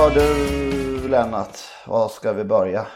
[0.00, 2.86] Hör du Lennart, var ska vi börja?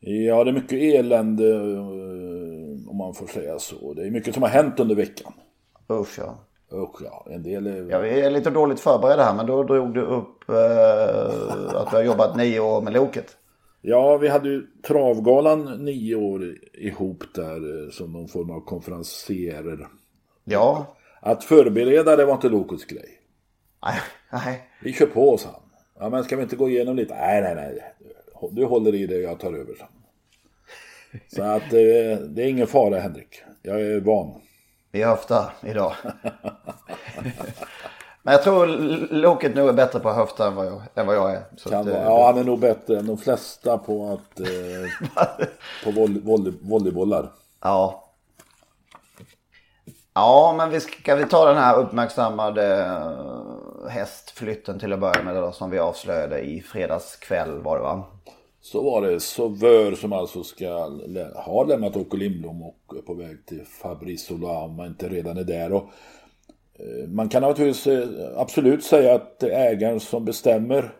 [0.00, 3.94] Ja, det är mycket elände eh, om man får säga så.
[3.94, 5.32] Det är mycket som har hänt under veckan.
[5.90, 6.38] Usch ja.
[6.72, 7.90] Usch ja, en del är...
[7.90, 11.96] Ja, vi är lite dåligt förberedda här men då drog du upp eh, att du
[11.96, 13.36] har jobbat nio år med Loket.
[13.80, 19.88] Ja, vi hade ju Travgalan nio år ihop där eh, som någon form av konferenserer.
[20.44, 20.96] Ja.
[21.20, 23.08] Att förbereda det var inte Lokets grej.
[23.84, 24.00] Nej,
[24.32, 24.62] nej.
[24.82, 25.71] Vi kör på, sa han.
[26.02, 27.14] Ja, men ska vi inte gå igenom lite?
[27.14, 27.94] Nej, nej, nej.
[28.50, 29.74] Du håller i det och jag tar över.
[31.36, 33.42] Så att eh, det är ingen fara, Henrik.
[33.62, 34.40] Jag är van.
[34.92, 35.92] Vi höftar idag.
[38.22, 38.66] men jag tror
[39.10, 41.42] Loket nog är bättre på att höfta än vad jag, än vad jag är.
[41.64, 44.40] Att, eh, Ja, han är nog bättre än de flesta på att...
[44.40, 44.46] Eh,
[45.84, 47.28] på volley, volley, volleybollar.
[47.60, 48.11] Ja.
[50.14, 55.36] Ja, men vi ska vi ta den här uppmärksammade eh, hästflytten till att börja med
[55.36, 58.04] då, som vi avslöjade i fredags kväll var det va?
[58.60, 60.68] Så var det Sauveur som alltså ska
[61.34, 65.36] har lämnat Åke Lindblom och är på väg till Fabrice Ola om man inte redan
[65.36, 65.72] är där.
[65.72, 65.84] Och,
[66.74, 70.94] eh, man kan naturligtvis eh, absolut säga att det är ägaren som bestämmer.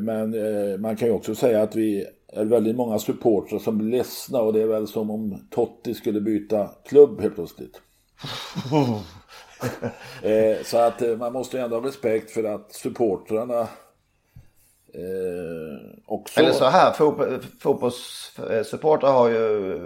[0.00, 0.34] Men
[0.80, 4.52] man kan ju också säga att vi är väldigt många supportrar som blir ledsna och
[4.52, 7.80] det är väl som om Totti skulle byta klubb helt plötsligt.
[10.22, 13.60] eh, så att eh, man måste ju ändå ha respekt för att supportrarna
[14.94, 16.40] eh, också...
[16.40, 19.80] Eller så här, fotbo- fotbollssupportrar har ju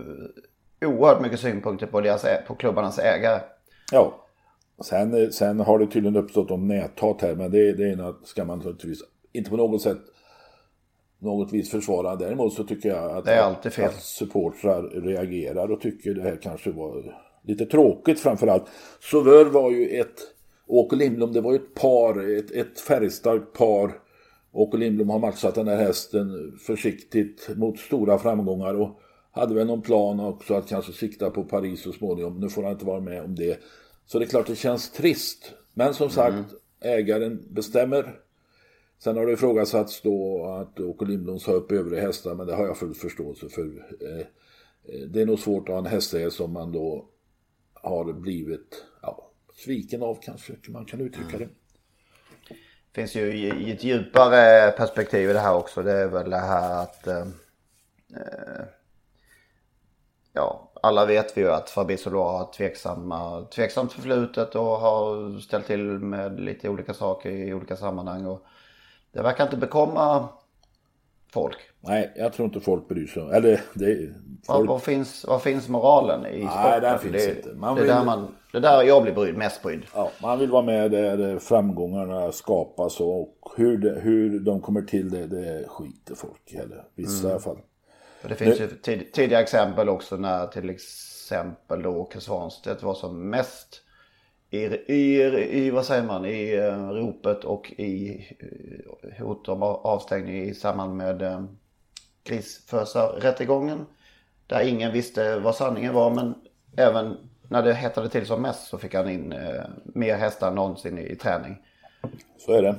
[0.85, 3.41] oerhört mycket synpunkter på, deras, på klubbarnas ägare.
[3.93, 4.25] Ja.
[4.81, 8.45] Sen, sen har det tydligen uppstått om näthat här, men det, det är något, ska
[8.45, 9.03] man naturligtvis
[9.33, 9.99] inte på något sätt
[11.19, 12.17] något vis försvara.
[12.17, 13.29] Däremot så tycker jag att,
[13.79, 17.15] att supportrar reagerar och tycker det här kanske var
[17.49, 18.65] lite tråkigt framförallt.
[19.01, 20.21] Sauveur var ju ett,
[20.67, 23.93] Åke Lindblom, det var ju ett par, ett, ett färgstarkt par.
[24.53, 29.01] Åke Lindblom har matchat den här hästen försiktigt mot stora framgångar och
[29.31, 32.41] hade väl någon plan också att kanske sikta på Paris så småningom.
[32.41, 33.61] Nu får han inte vara med om det.
[34.07, 35.53] Så det är klart det känns trist.
[35.75, 38.21] Men som sagt, ägaren bestämmer.
[38.99, 42.67] Sen har det ifrågasatts då att Åke Lindblom sa upp övriga hästar, men det har
[42.67, 43.63] jag full förståelse för.
[44.01, 47.09] Eh, eh, det är nog svårt att ha en hästägare som man då
[47.83, 51.49] har blivit ja, sviken av kanske, man kan uttrycka det.
[52.95, 55.83] finns ju i i ett djupare perspektiv i det här också.
[55.83, 57.27] Det är väl det här att eh,
[58.17, 58.65] eh,
[60.33, 65.67] ja, alla vet vi ju att Fabrizio Loa har tveksamma, tveksamt förflutet och har ställt
[65.67, 68.27] till med lite olika saker i olika sammanhang.
[68.27, 68.47] Och
[69.13, 70.29] det verkar inte bekomma
[71.33, 71.57] folk.
[71.81, 73.23] Nej, jag tror inte folk bryr sig.
[73.33, 74.15] Eller det...
[74.47, 76.83] Folk, var, finns, finns moralen i sporten?
[76.83, 77.55] den finns det, inte.
[77.55, 79.83] Man det, vill- där man, det är där jag blir brydd, mest brydd.
[79.95, 85.11] ja, man vill vara med där framgångarna skapas och hur, det, hur de kommer till
[85.11, 86.57] det, det skiter folk i.
[86.57, 87.59] Eller vissa i alla fall.
[88.21, 92.95] För det finns ju tid, tidiga exempel också när till exempel då Åke Svanstedt var
[92.95, 93.83] som mest
[94.51, 94.59] i,
[94.93, 95.23] i,
[95.67, 100.97] i vad säger man, i eh, ropet och i eh, hot om avstängning i samband
[100.97, 101.45] med eh,
[102.25, 103.87] grisfösarrättegången.
[104.47, 106.35] Där ingen visste vad sanningen var men
[106.77, 107.17] även
[107.49, 110.99] när det hettade till som mest så fick han in eh, mer hästar än någonsin
[110.99, 111.57] i, i träning.
[112.39, 112.77] Så är det.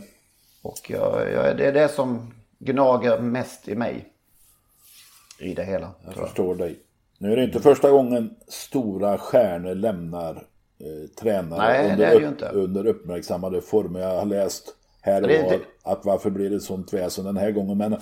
[0.61, 4.13] Och jag, jag, det är det som gnager mest i mig.
[5.39, 5.91] I det hela.
[6.03, 6.27] Jag jag.
[6.27, 6.79] förstår dig.
[7.17, 10.43] Nu är det inte första gången stora stjärnor lämnar
[10.79, 13.99] eh, tränare Nej, det under, det upp, under uppmärksammade former.
[13.99, 17.37] Jag har läst här och Det- var det- att varför blir det sånt väsen den
[17.37, 17.77] här gången.
[17.77, 17.95] Men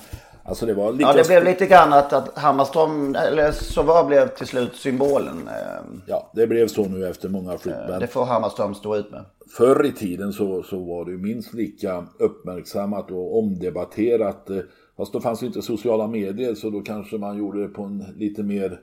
[0.44, 1.10] alltså det var lika...
[1.10, 5.48] Ja, det blev lite grann att, att Hammarström, eller Sauveur blev till slut symbolen.
[5.48, 7.76] Eh, Ja, det blev så nu efter många flytt.
[7.90, 9.24] Men Det får Hammarström stå ut med.
[9.58, 14.50] förr i tiden så, så var det ju minst lika uppmärksammat och omdebatterat.
[14.50, 14.58] eh,
[14.98, 18.06] Fast då fanns ju inte sociala medier så då kanske man gjorde det på en
[18.18, 18.80] lite mer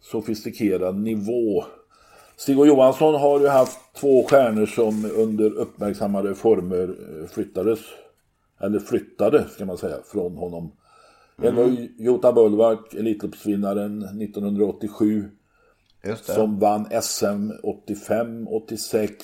[0.00, 1.64] sofistikerad nivå.
[2.42, 7.78] Stig och Johansson har ju haft två stjärnor som under uppmärksammade former eh, flyttades.
[8.60, 10.72] Eller flyttade ska man säga från honom.
[11.38, 11.48] Mm.
[11.48, 15.30] En var Jota Bullvack, Elitloppsvinnaren 1987.
[16.22, 19.14] Som vann SM 85, 86.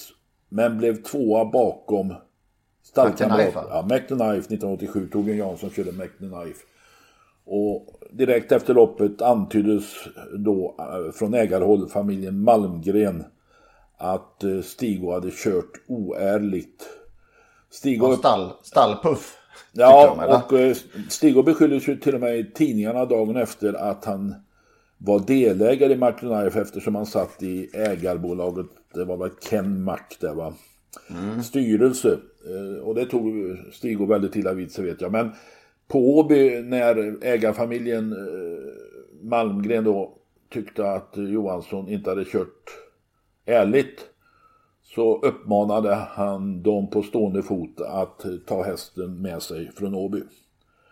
[0.48, 2.14] Men blev tvåa bakom
[2.82, 3.54] stallkamrat.
[3.54, 5.08] Ja, Knife 1987.
[5.12, 6.64] Torbjörn Jansson körde Knife.
[7.50, 9.84] Och direkt efter loppet antyddes
[10.38, 13.24] då eh, från ägarhåll familjen Malmgren
[13.98, 16.88] att eh, Stigo hade kört oärligt.
[17.70, 18.16] Stigo...
[18.16, 19.36] Stall, stallpuff.
[19.72, 20.76] Ja, de, och eh,
[21.08, 24.34] Stigo beskylldes ju till och med i tidningarna dagen efter att han
[24.98, 30.16] var delägare i Martin Knife eftersom han satt i ägarbolaget, det var väl Ken Mack
[30.20, 30.54] där va,
[31.10, 31.42] mm.
[31.42, 32.18] styrelse.
[32.82, 35.12] Och det tog Stigo väldigt illa vid sig vet jag.
[35.12, 35.30] Men
[35.88, 38.72] på Åby när ägarfamiljen eh,
[39.22, 40.14] Malmgren då
[40.52, 42.70] tyckte att Johansson inte hade kört
[43.46, 44.06] ärligt
[44.82, 50.22] så uppmanade han dem på stående fot att ta hästen med sig från Åby.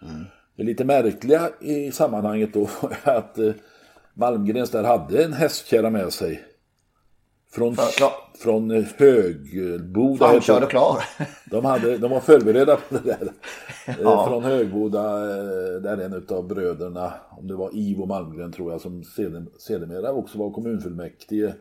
[0.03, 0.25] Mm.
[0.57, 3.53] Det lite märkliga i sammanhanget då var att eh,
[4.15, 6.45] Malmgrens där hade en hästkärra med sig.
[7.57, 8.13] Från, ja.
[8.39, 10.29] från Högboda.
[10.29, 11.05] Framkörd och klar.
[11.51, 13.33] De, hade, de var förberedda på det där.
[14.03, 14.27] Ja.
[14.29, 19.05] Från Högboda, eh, där en av bröderna, om det var Ivo Malmgren tror jag, som
[19.59, 21.55] sedermera också var kommunfullmäktige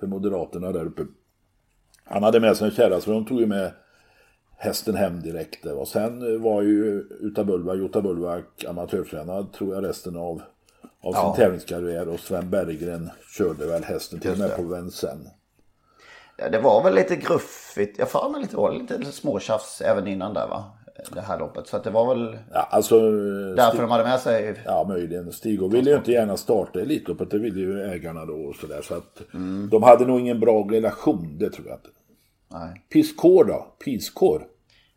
[0.00, 1.02] för Moderaterna där uppe.
[2.04, 3.72] Han hade med sig en kärra så de tog ju med
[4.56, 5.66] hästen hem direkt.
[5.66, 10.42] Och sen var ju Uta Bulva, Jota Bulva amatörtränad tror jag resten av
[11.00, 11.34] av sin ja.
[11.36, 15.35] tävlingskarriär och Sven Berggren körde väl hästen till och med på Vincennes.
[16.36, 17.98] Ja, det var väl lite gruffigt.
[17.98, 20.64] Jag får mig lite, lite småtjafs även innan där va?
[21.14, 21.66] Det här loppet.
[21.66, 23.10] Så det var väl ja, alltså,
[23.56, 23.80] därför Stig...
[23.80, 24.54] de hade med sig.
[24.64, 25.32] Ja, möjligen.
[25.32, 27.30] Stig ville ju inte gärna starta Elitloppet.
[27.30, 28.82] Det ville ju ägarna då och sådär.
[28.82, 29.68] Så att mm.
[29.70, 31.38] de hade nog ingen bra relation.
[31.38, 31.88] Det tror jag inte.
[32.48, 32.84] Nej.
[32.92, 33.66] Piskor då?
[33.84, 34.46] Piskor?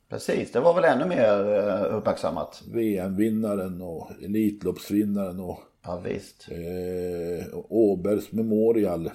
[0.09, 2.61] Precis, det var väl ännu mer eh, uppmärksammat.
[2.73, 6.47] VM-vinnaren och Elitloppsvinnaren och Ja visst.
[6.51, 9.11] Eh, Åbergs Memorial.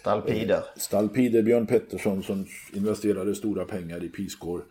[0.00, 0.64] Stalpider.
[0.76, 4.62] Stalpider Björn Pettersson som investerade stora pengar i Pisgård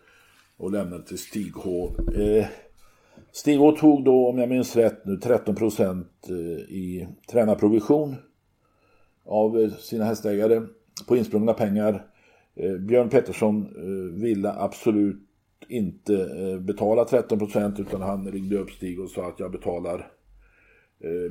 [0.58, 1.96] och lämnade till Stig H.
[2.16, 2.46] Eh,
[3.32, 6.36] Stig H tog då, om jag minns rätt nu, 13 procent eh,
[6.76, 8.16] i tränarprovision
[9.26, 10.62] av eh, sina hästägare
[11.08, 12.06] på insprungna pengar.
[12.56, 15.20] Eh, Björn Pettersson eh, ville absolut
[15.68, 16.28] inte
[16.62, 20.12] betala 13 procent utan han ringde upp Stig och sa att jag betalar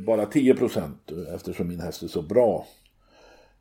[0.06, 2.66] bara 10 procent eftersom min häst är så bra.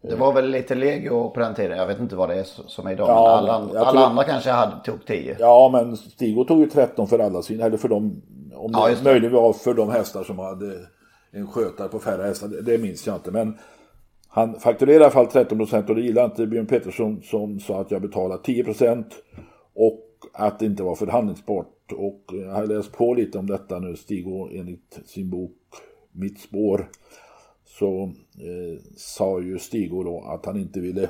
[0.01, 1.77] Det var väl lite legio på den tiden.
[1.77, 3.09] Jag vet inte vad det är som är idag.
[3.09, 4.01] Ja, alla, alla tror...
[4.01, 5.35] andra kanske hade, tog 10.
[5.39, 7.65] Ja, men Stigo tog ju 13 för alla sina.
[7.65, 8.21] Eller för dem.
[8.55, 10.75] Om ja, det möjligen var för de hästar som hade
[11.31, 12.47] en skötare på färre hästar.
[12.47, 13.31] Det, det minns jag inte.
[13.31, 13.57] Men
[14.27, 17.81] han fakturerade i alla fall 13 procent och det gillade inte Björn Pettersson som sa
[17.81, 19.07] att jag betalar 10 procent.
[19.75, 20.03] Och
[20.33, 21.91] att det inte var förhandlingsbart.
[21.97, 23.95] Och jag har läst på lite om detta nu.
[23.95, 25.57] Stigo enligt sin bok
[26.11, 26.89] mitt spår
[27.79, 28.03] så
[28.37, 31.03] eh, sa ju Stigo då att han inte ville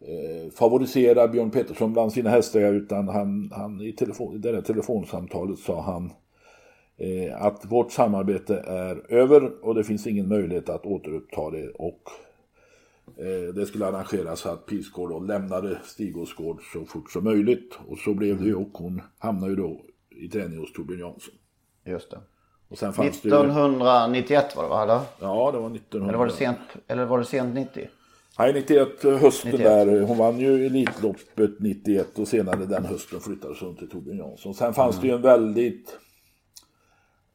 [0.00, 4.62] eh, favorisera Björn Pettersson bland sina hästar utan han, han i, telefon, i det där
[4.62, 6.12] telefonsamtalet sa han
[6.96, 12.10] eh, att vårt samarbete är över och det finns ingen möjlighet att återuppta det och
[13.16, 17.98] eh, det skulle arrangeras så att Pilsgård då lämnade Stigåsgård så fort som möjligt och
[17.98, 19.80] så blev det ju och hon hamnade ju då
[20.10, 21.34] i träning hos Torbjörn Jansson.
[21.84, 22.20] Just det.
[22.72, 24.56] Och sen fanns 1991 det...
[24.56, 24.82] var det va?
[24.82, 25.00] Eller?
[25.20, 26.08] Ja, det var 1900.
[26.08, 27.88] Eller var det sent, eller var det sent 90?
[28.38, 29.66] Nej, 91 hösten 91.
[29.66, 30.00] där.
[30.00, 34.54] Hon vann ju Elitloppet 91 och senare den hösten flyttades hon till Torbjörn Jansson.
[34.54, 35.02] Sen fanns mm.
[35.02, 35.98] det ju en väldigt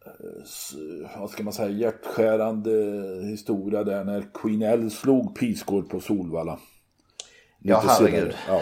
[0.06, 2.72] eh, vad ska man säga, hjärtskärande
[3.24, 6.60] historia där när Queen L slog Pisgård på Solvalla.
[7.60, 8.36] Ja, herregud.
[8.48, 8.62] Ja,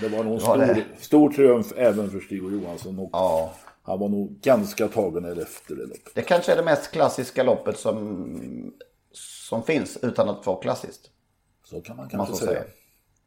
[0.00, 2.98] det var nog en stor, stor triumf även för Stig och Johansson.
[2.98, 3.54] Och ja.
[3.88, 6.14] Han var nog ganska tagen efter det loppet.
[6.14, 8.72] Det kanske är det mest klassiska loppet som,
[9.12, 11.10] som finns utan att vara klassiskt.
[11.64, 12.50] Så kan man kanske man säga.
[12.50, 12.64] säga.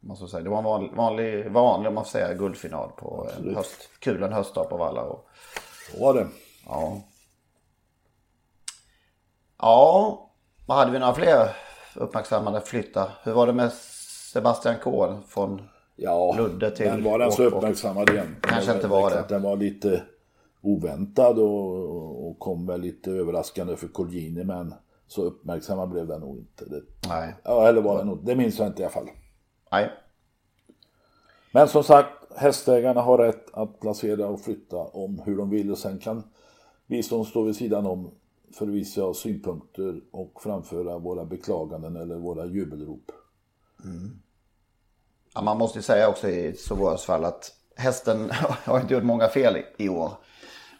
[0.00, 0.42] Man ska säga.
[0.42, 4.22] Det var en vanlig, vanlig, vanlig om man får säga, guldfinal på en höst, kul
[4.22, 5.02] en höstdag på Valla.
[5.02, 5.28] Och...
[5.92, 6.26] Så var det.
[6.66, 7.02] Ja.
[9.58, 10.30] Ja,
[10.66, 11.56] vad hade vi några fler
[11.94, 13.10] uppmärksammade flyttar?
[13.22, 13.72] Hur var det med
[14.32, 16.86] Sebastian Kohl från ja, Ludde till...
[16.86, 18.36] Ja, var den så uppmärksammad igen?
[18.42, 19.24] Kanske inte var det.
[19.28, 20.02] Den var lite
[20.62, 24.74] oväntad och, och kom väl lite överraskande för Colgjini men
[25.06, 26.64] så uppmärksamma blev den nog inte.
[26.64, 27.34] Det, Nej.
[27.44, 29.10] Ja, eller var det nog, det minns jag inte i alla fall.
[29.72, 29.90] Nej.
[31.52, 35.78] Men som sagt, hästägarna har rätt att placera och flytta om hur de vill och
[35.78, 36.22] sen kan
[36.86, 38.10] vi som står vid sidan om
[38.52, 43.12] förvisa synpunkter och framföra våra beklaganden eller våra jubelrop.
[45.34, 48.30] Ja, man måste ju säga också i Soboras fall att hästen
[48.64, 50.12] har inte gjort många fel i år.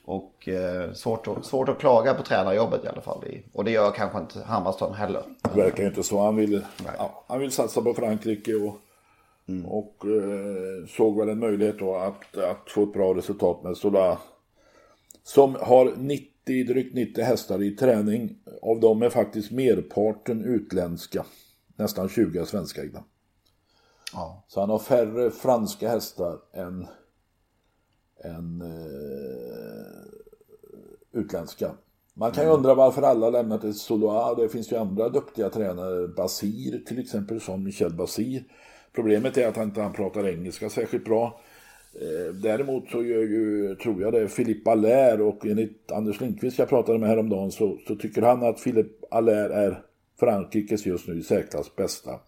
[0.05, 3.25] Och eh, svårt, att, svårt att klaga på tränarjobbet i alla fall.
[3.53, 5.23] Och det gör kanske inte Hammarström heller.
[5.55, 6.21] Det verkar inte så.
[6.21, 6.65] Han vill,
[6.99, 8.81] ja, han vill satsa på Frankrike och,
[9.67, 14.19] och eh, såg väl en möjlighet då att, att få ett bra resultat med Sola.
[15.23, 18.39] Som har 90, drygt 90 hästar i träning.
[18.63, 21.25] Av dem är faktiskt merparten utländska.
[21.77, 23.05] Nästan 20 svenskägda.
[24.13, 24.45] Ja.
[24.49, 26.87] Så han har färre franska hästar än,
[28.25, 30.03] än eh,
[31.21, 31.71] utländska.
[32.15, 34.35] Man kan ju undra varför alla lämnat till Soloa.
[34.35, 36.09] Det finns ju andra duktiga tränare.
[36.09, 38.45] Basir till exempel, som Michel Basir.
[38.93, 41.41] Problemet är att han inte han pratar engelska särskilt bra.
[41.95, 46.69] Eh, däremot så gör ju, tror jag det, Philippe Allaire och enligt Anders Lindqvist jag
[46.69, 49.83] pratade med häromdagen så, så tycker han att Philippe Allaire är
[50.21, 52.21] Frankrikes just nu i särklass bästa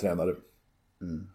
[0.00, 0.34] tränare.
[1.00, 1.26] Mm.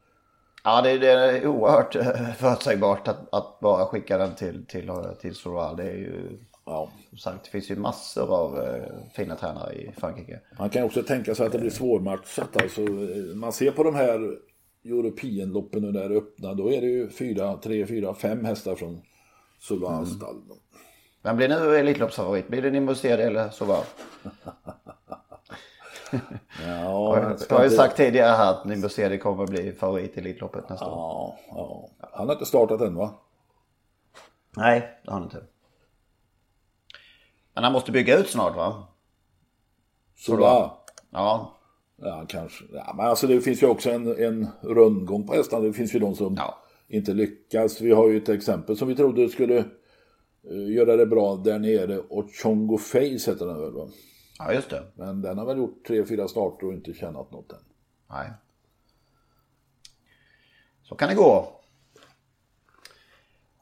[0.68, 5.36] Ja, det, det är oerhört eh, förutsägbart att, att bara skicka den till, till, till
[5.36, 5.78] Soral.
[5.78, 6.92] Det är ju, Ja.
[7.18, 8.84] sagt, det finns ju massor av eh,
[9.14, 10.40] fina tränare i Frankrike.
[10.60, 12.62] Man kan också tänka sig att det blir svårmatchat.
[12.62, 14.38] Alltså, eh, man ser på de här
[14.86, 19.02] European-loppen nu där öppna, då är det ju fyra, tre, fyra, fem hästar från
[19.60, 20.42] Souvans stall.
[21.24, 22.48] Vem blir nu Elitloppsfavorit?
[22.48, 23.84] Blir det CD eller Soval?
[26.12, 30.18] Ja, jag Jag har ju sagt tidigare här att Nimbo CD kommer att bli favorit
[30.18, 30.92] i Elitloppet nästa år.
[30.94, 31.90] Ja, ja.
[32.12, 33.14] Han har inte startat än va?
[34.58, 35.44] Nej, det har han inte.
[37.54, 38.88] Men han måste bygga ut snart va?
[40.16, 40.72] Sola.
[41.12, 41.54] Ja,
[42.02, 42.64] Ja, kanske.
[42.74, 45.64] Ja, men alltså det finns ju också en, en rundgång på hästarna.
[45.64, 46.58] Det finns ju de som Ja.
[46.88, 47.82] inte lyckas.
[47.82, 51.98] Vi har ju ett exempel som vi trodde skulle eh, göra det bra där nere.
[52.00, 53.00] Och Chongo Face
[53.32, 53.88] heter den väl va?
[54.39, 54.84] Ja just det.
[54.96, 57.60] Men den har väl gjort tre, fyra starter och inte tjänat något än.
[58.10, 58.29] Nej.
[60.84, 61.53] Så kan det gå.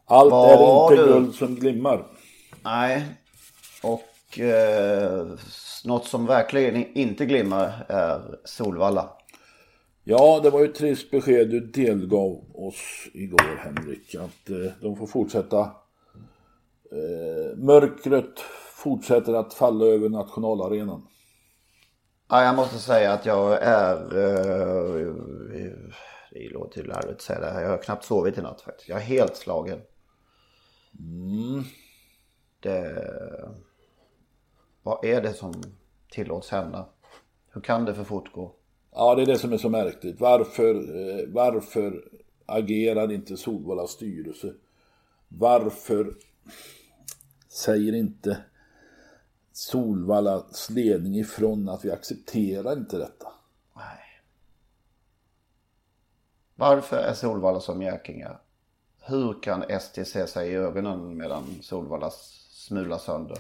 [0.06, 1.14] Allt Vad är inte du?
[1.14, 2.06] guld som glimmar.
[2.64, 3.06] Nej.
[3.84, 5.28] Och eh,
[5.86, 9.10] något som verkligen inte glimmar är Solvalla.
[10.04, 14.16] Ja, det var ju ett trist besked du delgav oss igår Henrik.
[14.16, 15.60] Att eh, de får fortsätta.
[16.92, 18.40] Eh, mörkret
[18.86, 21.08] fortsätter att falla över nationalarenan.
[22.30, 23.96] Ja, jag måste säga att jag är...
[23.96, 25.16] Eh,
[26.32, 27.62] det låter ju larvigt att säga det här.
[27.62, 28.90] Jag har knappt sovit i natt faktiskt.
[28.90, 29.82] Jag är helt slagen.
[32.60, 33.10] Det...
[34.84, 35.54] Vad är det som
[36.12, 36.86] tillåts hända?
[37.52, 38.52] Hur kan det för fortgå?
[38.92, 40.20] Ja, det är det som är så märkligt.
[40.20, 42.04] Varför, eh, varför
[42.46, 44.54] agerar inte Solvallas styrelse?
[45.28, 46.16] Varför
[47.50, 48.38] säger inte
[49.58, 53.28] Solvallas ledning ifrån att vi accepterar inte detta?
[53.76, 54.22] Nej.
[56.56, 58.38] Varför är Solvalla som Jäkinga?
[59.02, 62.10] Hur kan ST se sig i ögonen medan Solvalla
[62.52, 63.38] smular sönder?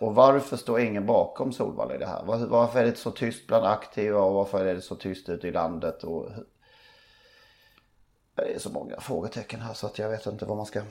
[0.00, 2.22] Och varför står ingen bakom Solvalla i det här?
[2.46, 5.52] Varför är det så tyst bland aktiva och varför är det så tyst ute i
[5.52, 6.04] landet?
[6.04, 6.28] Och...
[8.34, 10.82] Det är så många frågetecken här så att jag vet inte vad man ska...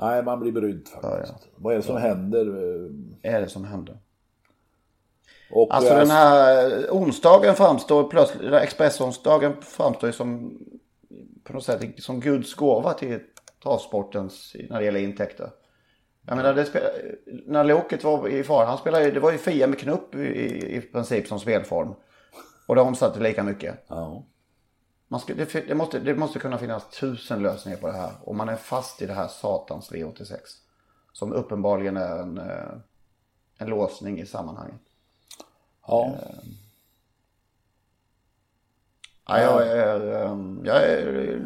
[0.00, 1.34] Nej, man blir brydd faktiskt.
[1.42, 2.46] Ja, Vad är det som händer?
[2.46, 3.98] eh, Är det som händer?
[5.52, 10.58] Och Alltså eh, den här onsdagen framstår plötsligt, expressonsdagen framstår ju som
[11.44, 13.20] på något sätt som Guds gåva till
[13.62, 15.50] travsportens när det gäller intäkter.
[16.26, 16.82] Jag menar, det spel,
[17.46, 20.76] när Loket var i fara, han spelade det var ju Fia med knupp i, i,
[20.76, 21.94] i princip som spelform.
[22.66, 23.84] Och det omsatte lika mycket.
[23.88, 24.24] Ja.
[25.12, 28.12] Man ska, det, det, måste, det måste kunna finnas tusen lösningar på det här.
[28.24, 30.36] Och man är fast i det här satans V86.
[31.12, 32.72] Som uppenbarligen är en, eh,
[33.58, 34.80] en låsning i sammanhanget.
[35.86, 36.14] ja.
[39.26, 41.42] Ja, jag är, ehm, jag är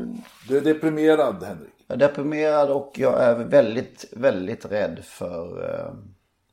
[0.48, 1.72] Du är deprimerad Henrik.
[1.88, 5.94] deprimerad och jag är väldigt, väldigt rädd för eh,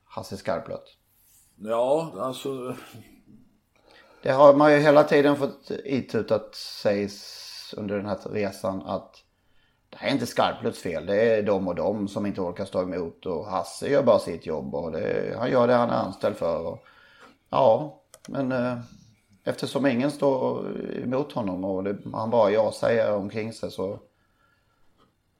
[0.04, 0.96] Hasse Skarplöt.
[1.56, 2.76] Ja, alltså.
[4.22, 7.10] Det har man ju hela tiden fått itutat sig
[7.76, 9.24] under den här resan att
[9.90, 11.06] det här är inte Skarplöts fel.
[11.06, 14.46] Det är de och de som inte orkar stå emot och Hasse gör bara sitt
[14.46, 16.66] jobb och det, han gör det han är anställd för.
[16.66, 16.84] Och,
[17.50, 18.78] ja, men eh,
[19.44, 20.66] eftersom ingen står
[21.02, 23.98] emot honom och det, han bara jag säger omkring sig så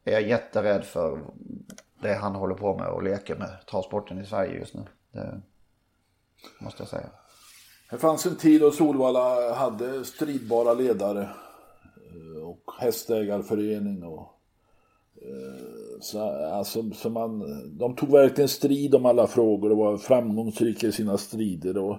[0.04, 1.20] är jag jätterädd för
[2.02, 4.84] det han håller på med och leker med transporten i Sverige just nu.
[5.12, 5.42] Det
[6.60, 7.08] måste jag säga.
[7.92, 11.22] Det fanns en tid då Solvalla hade stridbara ledare
[12.10, 14.32] eh, och hästägarförening och
[15.22, 16.20] eh, så,
[16.52, 17.40] alltså, så man,
[17.78, 21.98] de tog verkligen strid om alla frågor och var framgångsrika i sina strider och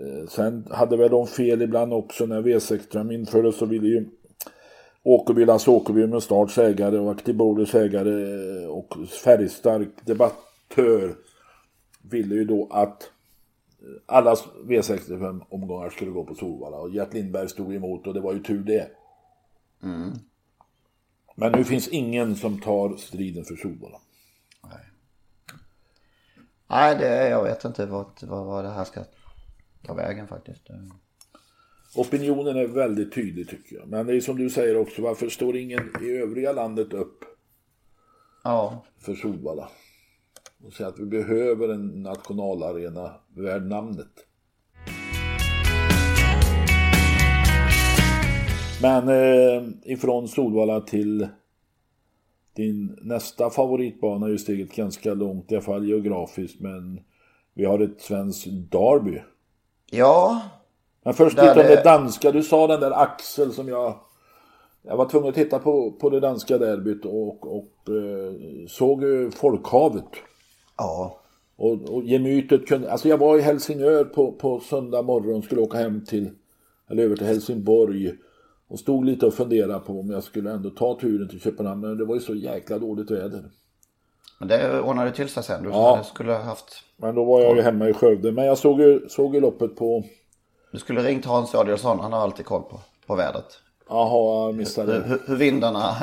[0.00, 4.06] Eh, sen hade väl de fel ibland också när V6 infördes så ville ju
[5.02, 8.94] Åkerby, Lasse Åkerby med starts ägare och Aktibolis ägare eh, och
[9.24, 11.14] färgstark debattör
[12.10, 13.10] ville ju då att
[14.06, 18.42] alla V65-omgångar skulle gå på Solvalla och Gert Lindberg stod emot och det var ju
[18.42, 18.90] tur det.
[19.82, 20.12] Mm.
[21.34, 24.00] Men nu finns ingen som tar striden för Solvalla.
[24.64, 24.86] Nej.
[26.66, 29.04] Nej, det, jag vet inte vad, vad, vad det här ska
[29.82, 30.68] ta vägen faktiskt.
[31.96, 33.88] Opinionen är väldigt tydlig tycker jag.
[33.88, 37.24] Men det är som du säger också, varför står ingen i övriga landet upp
[38.44, 38.84] ja.
[38.98, 39.68] för Solvalla?
[40.64, 44.26] Och säger att vi behöver en nationalarena värd namnet.
[48.82, 51.28] Men eh, ifrån Solvalla till
[52.56, 56.60] din nästa favoritbana är ju steget ganska långt, i alla fall geografiskt.
[56.60, 57.00] Men
[57.54, 59.20] vi har ett svenskt derby.
[59.90, 60.42] Ja.
[61.04, 62.32] Men först lite om det danska.
[62.32, 63.94] Du sa den där Axel som jag...
[64.82, 68.32] Jag var tvungen att titta på, på det danska derbyt och, och eh,
[68.68, 70.04] såg folkhavet.
[70.76, 71.20] Ja.
[71.56, 72.92] Och, och gemytet kunde...
[72.92, 76.30] Alltså jag var i Helsingör på, på söndag morgon, skulle åka hem till...
[76.90, 78.12] Eller över till Helsingborg.
[78.68, 81.80] Och stod lite och funderade på om jag skulle ändå ta turen till Köpenhamn.
[81.80, 83.44] Men det var ju så jäkla dåligt väder.
[84.38, 85.62] Men det ordnade till sig sen.
[85.62, 86.02] Du ja.
[86.04, 86.82] skulle ha haft...
[86.96, 88.32] Men då var jag ju hemma i Skövde.
[88.32, 90.04] Men jag såg ju, såg ju loppet på...
[90.72, 92.00] Du skulle ringt Hans Adielsson.
[92.00, 93.60] Han har alltid koll på, på vädret.
[93.88, 95.04] Jaha, jag missade det.
[95.04, 95.96] Hur, hur vindarna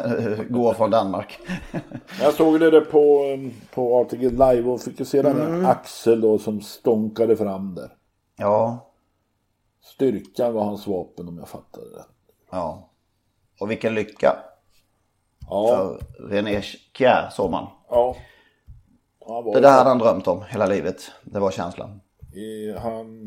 [0.49, 1.39] går från Danmark.
[2.21, 3.37] jag såg det på,
[3.73, 5.65] på ATG Live och fick ju se den mm.
[5.65, 7.93] Axel då som stånkade fram där.
[8.37, 8.89] Ja.
[9.83, 12.03] Styrkan var hans vapen om jag fattade det.
[12.51, 12.89] Ja.
[13.59, 14.35] Och vilken lycka.
[15.49, 15.67] Ja.
[15.67, 15.99] För
[16.29, 16.61] René
[16.97, 17.67] Kjär såg man.
[17.89, 18.15] Ja.
[19.53, 21.11] Det där hade han drömt om hela livet.
[21.23, 22.01] Det var känslan.
[22.77, 23.25] Han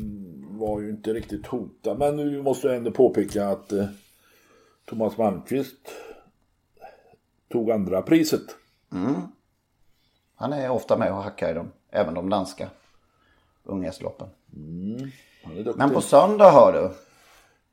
[0.59, 1.99] var ju inte riktigt hotad.
[1.99, 3.85] Men nu måste jag ändå påpeka att eh,
[4.89, 5.91] Thomas Malmqvist
[7.51, 8.55] tog andra priset.
[8.93, 9.15] Mm.
[10.35, 11.71] Han är ofta med och hackar i dem.
[11.91, 12.69] Även de danska
[13.63, 14.27] unghästloppen.
[14.55, 15.11] Mm.
[15.75, 16.91] Men på söndag hör du.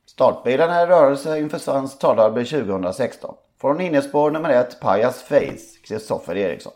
[0.07, 3.35] Startbilen är i rörelse inför Svenskt Talderby 2016.
[3.61, 6.73] Från innerspår nummer ett, Pajas Face, Kristoffer Eriksson.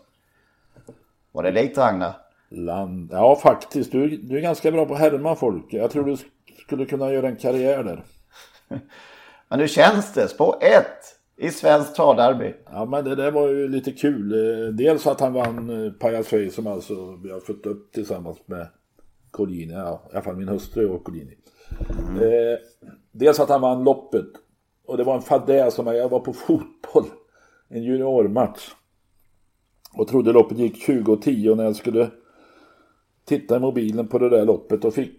[1.32, 2.12] Var det likt Ragnar?
[2.48, 3.08] Land.
[3.12, 3.92] Ja, faktiskt.
[3.92, 5.72] Du, du är ganska bra på att härma folk.
[5.72, 6.16] Jag tror du
[6.66, 8.04] skulle kunna göra en karriär där.
[9.48, 10.28] men hur känns det?
[10.28, 12.54] Spår ett i Svenskt Travderby.
[12.64, 14.32] Ja, men det där var ju lite kul.
[14.32, 18.68] Eh, dels att han vann eh, Pajas som alltså vi har fått upp tillsammans med
[19.30, 19.72] Collini.
[19.72, 21.36] Ja, i alla fall min hustru och Collini.
[22.08, 22.22] Mm.
[22.22, 22.58] Eh,
[23.12, 24.26] dels att han vann loppet.
[24.86, 27.04] Och det var en fadäs som jag var på fotboll.
[27.68, 28.70] En juniormatch.
[29.94, 32.10] Och trodde loppet gick 20 och 10 och när jag skulle
[33.24, 35.12] titta i mobilen på det där loppet och fick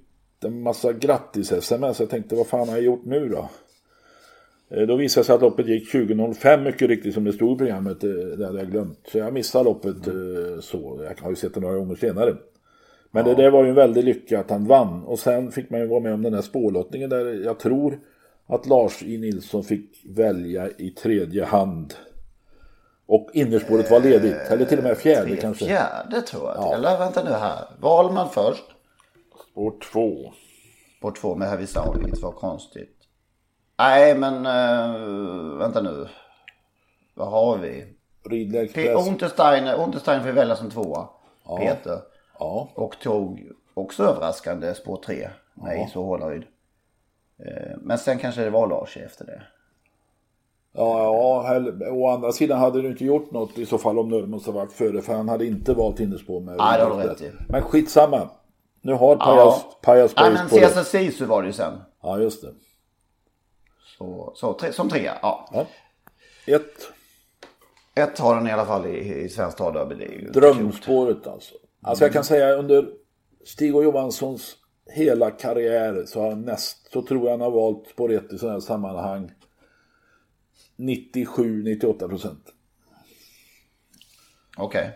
[0.44, 2.00] en massa grattis-sms.
[2.00, 3.50] Jag tänkte vad fan har jag gjort nu då?
[4.72, 7.58] Eh, då visade det sig att loppet gick 20.05 mycket riktigt som det stod i
[7.58, 8.04] programmet.
[8.04, 9.00] Eh, det hade jag glömt.
[9.12, 10.62] Så jag missade loppet mm.
[10.62, 11.02] så.
[11.04, 12.36] Jag har ju sett det några gånger senare.
[13.12, 13.34] Men ja.
[13.34, 15.04] det där var ju en väldig lycka att han vann.
[15.04, 18.00] Och sen fick man ju vara med om den här spårlottningen där jag tror
[18.48, 19.18] att Lars I.
[19.18, 21.94] Nilsson fick välja i tredje hand.
[23.06, 24.38] Och innerspåret var ledigt.
[24.50, 25.66] Eller till och med fjärde Tre, kanske.
[25.66, 26.56] Fjärde tror jag.
[26.58, 26.76] Ja.
[26.76, 27.66] Eller vänta nu här.
[27.80, 28.64] Valman först.
[29.52, 30.34] Spår två.
[30.98, 32.99] Spår två med Havisaur, vilket var konstigt.
[33.80, 36.08] Nej men uh, vänta nu.
[37.14, 37.86] Vad har vi?
[38.30, 39.08] Ridley Express.
[39.08, 41.08] Unterstein, Unterstein får välja som tvåa.
[41.46, 41.58] Ja.
[41.58, 42.00] Peter.
[42.40, 42.70] Ja.
[42.76, 45.30] Och tog också överraskande spår tre.
[45.54, 45.88] Nej, ja.
[45.94, 46.44] så Hållaryd.
[47.46, 49.42] Eh, men sen kanske det var Lars efter det.
[50.74, 54.46] Ja, ja, å andra sidan hade du inte gjort något i så fall om Nurmos
[54.46, 55.02] hade varit före.
[55.02, 56.58] För han hade inte valt innerspår med.
[56.58, 57.32] Nej, det har rätt i.
[57.48, 58.30] Men skitsamma.
[58.82, 59.78] Nu har Pajas, ja.
[59.82, 61.74] Pajas Nej, men Cesar Sisu var det ju sen.
[62.02, 62.50] Ja, just det.
[64.00, 65.50] Så, så tre, som trea, ja.
[65.52, 65.68] ja.
[66.56, 66.92] Ett.
[67.96, 70.30] Ett har den i alla fall i, i Svenskt Travderby.
[70.34, 71.56] Drömspåret alltså.
[71.82, 72.90] Alltså jag kan säga under
[73.46, 78.12] Stig och Johanssons hela karriär så, har näst, så tror jag han har valt spår
[78.12, 79.32] 1 i sådana här sammanhang
[80.78, 82.54] 97-98 procent.
[84.58, 84.82] Okej.
[84.82, 84.92] Okay.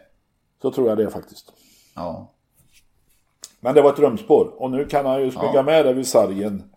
[0.62, 1.54] Så tror jag det faktiskt.
[1.96, 2.34] Ja.
[3.60, 5.64] Men det var ett drömspår och nu kan han ju smyga ja.
[5.64, 6.73] med där vid sargen.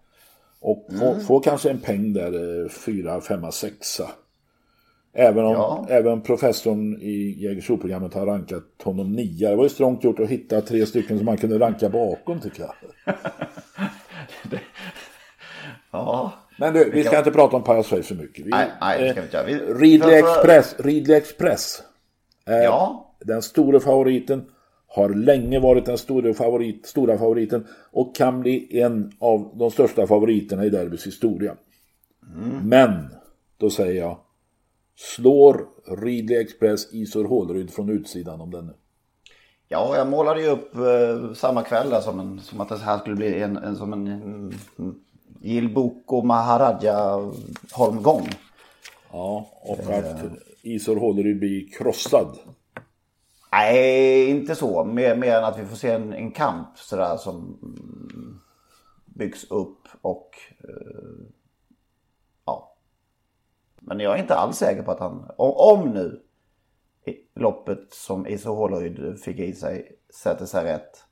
[0.67, 1.21] Och få, mm.
[1.21, 4.01] få kanske en peng där, 4, 5, 6.
[5.13, 5.87] Även om ja.
[5.91, 9.51] även professorn i Jägersro-programmet har rankat honom nia.
[9.51, 12.61] Det var ju strångt gjort att hitta tre stycken som man kunde ranka bakom tycker
[12.63, 12.75] jag.
[14.51, 14.61] det...
[15.91, 16.33] Ja.
[16.59, 18.47] Men du, vi ska inte prata om Pajas för mycket.
[18.47, 19.79] Vi, nej, nej, det ska vi inte göra.
[19.79, 21.83] Ridley Express, Ridley Express
[22.45, 23.15] ja.
[23.21, 24.45] den stora favoriten.
[24.97, 30.07] Har länge varit den stora, favorit, stora favoriten och kan bli en av de största
[30.07, 31.57] favoriterna i derbys historia.
[32.37, 32.69] Mm.
[32.69, 33.09] Men,
[33.57, 34.19] då säger jag,
[34.97, 35.67] slår
[36.03, 38.73] Ridley Express Isor Hålryd från utsidan om denne?
[39.69, 42.99] Ja, jag målade ju upp eh, samma kväll där som, en, som att det här
[42.99, 44.53] skulle bli en, en som en mm,
[45.41, 47.33] Gilboko Maharaja
[47.73, 48.29] holmgång.
[49.13, 50.31] Ja, och att eh.
[50.63, 52.39] Isor Hålryd blir krossad.
[53.57, 54.85] Nej, inte så.
[54.85, 57.59] Mer, mer än att vi får se en, en kamp sådär som
[59.05, 61.27] byggs upp och uh,
[62.45, 62.77] ja.
[63.81, 66.23] Men jag är inte alls säker på att han, om, om nu
[67.35, 71.05] loppet som Iso Hålryd fick i sig sätter sig rätt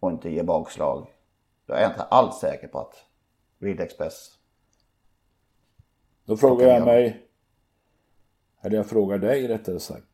[0.00, 1.06] och inte ger bakslag.
[1.66, 2.94] Då är jag inte alls säker på att
[3.58, 4.38] Reed Express
[6.24, 7.26] Då frågar jag mig,
[8.60, 10.09] eller jag frågar dig rättare sagt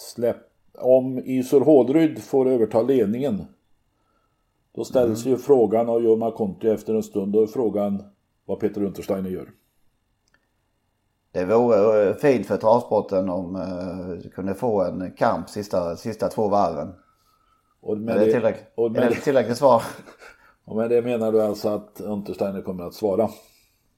[0.00, 0.36] släpp,
[0.78, 3.44] om Isor Hålryd får överta ledningen
[4.72, 5.36] då ställs mm.
[5.36, 7.32] ju frågan av Jorma Conti efter en stund.
[7.32, 8.02] Då är frågan
[8.44, 9.50] vad Peter Untersteiner gör.
[11.32, 16.28] Det vore eh, fint för travsporten om uh, vi kunde få en kamp sista, sista
[16.28, 16.94] två varven.
[17.80, 19.82] Och med är det, tillräckligt, och med är det tillräckligt svar?
[20.64, 23.28] Och med det menar du alltså att Untersteiner kommer att svara?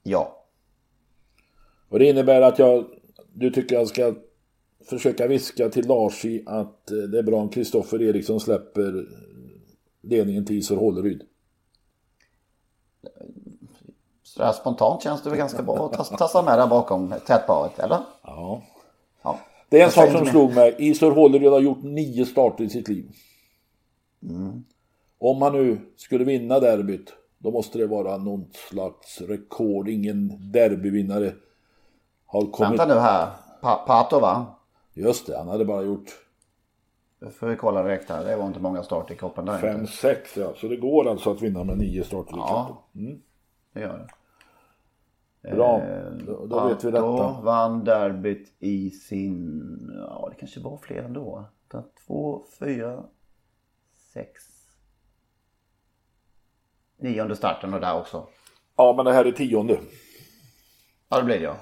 [0.02, 0.44] Ja.
[1.88, 2.84] Och det innebär att jag,
[3.32, 4.14] du tycker jag ska
[4.86, 9.06] försöka viska till Larsi att eh, det är bra om Kristoffer Eriksson släpper
[10.02, 11.22] ledningen till Isor Hålleryd.
[14.22, 17.98] Sådär spontant känns det väl ganska bra att tassa med där bakom tätparet, eller?
[18.22, 18.62] Ja.
[19.22, 19.38] ja.
[19.68, 20.74] Det är en sak som slog mig.
[20.78, 23.10] Isor Hålleryd har gjort nio starter i sitt liv.
[24.22, 24.64] Mm.
[25.18, 29.88] Om han nu skulle vinna derbyt, då måste det vara något slags rekord.
[29.88, 31.32] Ingen derbyvinnare
[32.26, 32.80] har kommit...
[32.80, 33.30] Vänta nu här.
[33.60, 34.46] Pa Pato va?
[34.94, 36.18] Just det, han hade bara gjort...
[37.18, 38.24] Det får vi kolla direkt här.
[38.24, 39.58] Det var inte många starter i kroppen där.
[39.58, 40.52] Fem, sex ja.
[40.56, 43.22] Så det går alltså att vinna med nio starter i ja, mm.
[43.72, 44.08] det gör det.
[45.42, 47.06] Bra, eh, då, då vet vi detta.
[47.06, 51.44] Då vann derbyt i sin, ja det kanske var fler ändå.
[52.06, 53.04] Två, fyra,
[54.12, 54.42] sex,
[56.96, 58.26] nionde starten och där också.
[58.76, 59.80] Ja men det här är tionde.
[61.08, 61.56] Ja det blir det ja.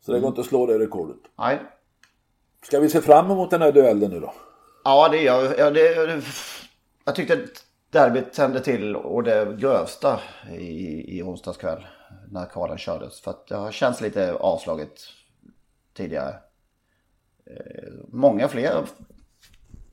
[0.00, 1.20] Så det går inte att slå det rekordet.
[1.38, 1.60] Nej.
[2.62, 4.34] Ska vi se fram emot den här duellen nu då?
[4.84, 5.74] Ja det gör jag.
[5.74, 6.22] Det,
[7.04, 7.46] jag tyckte
[7.90, 10.20] derbyt tände till och det grövsta
[10.52, 11.86] i, i onsdags kväll
[12.30, 13.20] när kvalen kördes.
[13.20, 15.00] För att det har känts lite avslaget
[15.94, 16.34] tidigare.
[17.46, 18.84] Eh, många fler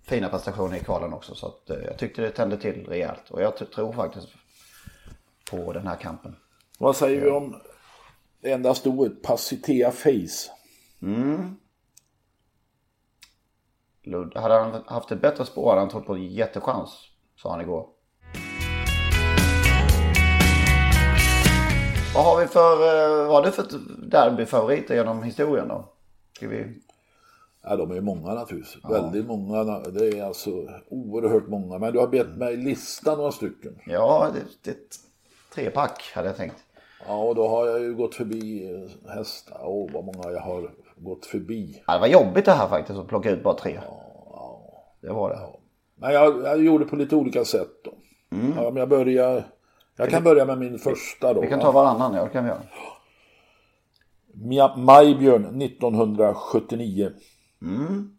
[0.03, 1.35] fina prestationer i kvalen också.
[1.35, 3.29] Så att, eh, jag tyckte det tände till rejält.
[3.29, 4.27] Och jag tror faktiskt
[5.51, 6.35] på den här kampen.
[6.79, 7.61] Vad säger vi om
[8.41, 10.51] det enda stoet, Passitea Face?
[11.01, 11.55] Mm.
[14.05, 16.89] Lund, hade han haft ett bättre spår hade han trott på en jättechans,
[17.35, 17.87] sa han igår.
[22.15, 23.65] Vad har vi för, eh, vad har du för
[24.07, 25.89] derbyfavoriter genom historien då?
[26.33, 26.81] Ska vi...
[27.63, 28.77] Ja, de är många naturligtvis.
[28.83, 28.89] Ja.
[28.89, 29.79] Väldigt många.
[29.79, 30.49] Det är alltså
[30.89, 31.77] oerhört många.
[31.77, 33.79] Men du har bett mig lista några stycken.
[33.85, 34.77] Ja, det, det
[35.55, 36.55] tre pack hade jag tänkt.
[37.07, 39.61] Ja, och då har jag ju gått förbi eh, hästar.
[39.63, 41.83] Åh, vad många jag har gått förbi.
[41.87, 43.79] Ja, det var jobbigt det här faktiskt att plocka ut bara tre.
[43.85, 44.61] Ja, ja.
[45.01, 45.35] Det var det.
[45.35, 45.59] Ja.
[45.95, 47.93] Men jag, jag gjorde på lite olika sätt då.
[48.37, 48.53] Mm.
[48.57, 49.43] Ja, men jag börjar
[49.97, 51.41] jag kan börja med min första då.
[51.41, 52.61] Vi kan ta varannan, ja det kan vi göra.
[54.77, 57.11] Majbjörn 1979.
[57.61, 58.17] Mm.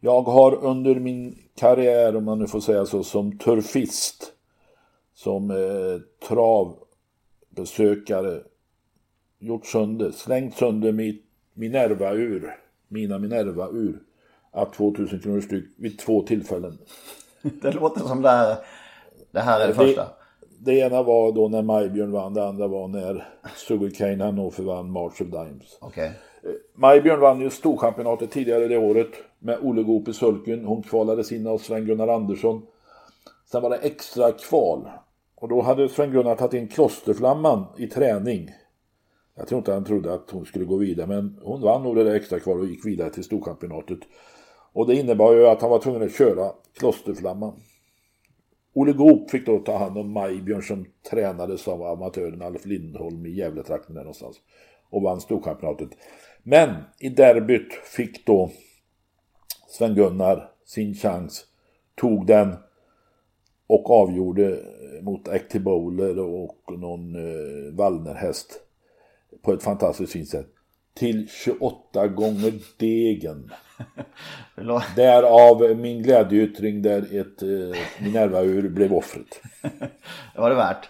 [0.00, 4.32] Jag har under min karriär, om man nu får säga så, som turfist,
[5.14, 5.56] som eh,
[6.28, 8.42] travbesökare,
[9.38, 11.27] gjort sönder, slängt sönder mitt
[11.58, 12.56] Minerva-ur,
[12.88, 13.98] mina Minerva-ur,
[14.52, 16.78] att 2000 kronor styck vid två tillfällen.
[17.42, 18.56] det låter som det här,
[19.30, 20.08] det här är det, det första
[20.58, 25.22] det ena var då när Majbjörn vann, det andra var när Sugarcane Hannover vann March
[25.22, 25.78] of Dimes.
[25.80, 26.06] Okay.
[26.06, 26.12] Eh,
[26.74, 30.64] Majbjörn vann ju Storchampionatet tidigare det året med Olle Goop i sulken.
[30.64, 32.62] Hon kvalades in av Sven-Gunnar Andersson.
[33.50, 34.88] Sen var det extra kval.
[35.36, 38.50] Och då hade Sven-Gunnar tagit in Klosterflamman i träning.
[39.38, 42.04] Jag tror inte han trodde att hon skulle gå vidare men hon vann nog det
[42.04, 43.98] där extra kvar och gick vidare till storkampionatet.
[44.72, 47.60] Och det innebar ju att han var tvungen att köra Klosterflamman.
[48.74, 53.30] Olle Goop fick då ta hand om Majbjörn som tränades av amatören Alf Lindholm i
[53.30, 54.36] Gävletrakten där någonstans.
[54.90, 55.88] Och vann storkampionatet.
[56.42, 58.50] Men i derbyt fick då
[59.68, 61.46] Sven-Gunnar sin chans.
[61.94, 62.56] Tog den
[63.66, 64.58] och avgjorde
[65.02, 68.67] mot Active Bowler och någon eh, Wallnerhäst
[69.42, 70.46] på ett fantastiskt fint sätt.
[70.94, 73.52] till 28 gånger degen.
[74.96, 79.40] Därav min glädjeyttring där ett eh, Minerva-ur blev offret.
[80.34, 80.88] Det var det värt.